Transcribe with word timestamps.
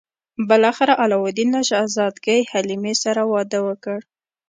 بالاخره 0.49 0.93
علاوالدین 1.03 1.49
له 1.55 1.61
شهزادګۍ 1.69 2.39
حلیمې 2.51 2.93
سره 3.03 3.21
واده 3.33 3.59
وکړ. 3.67 3.97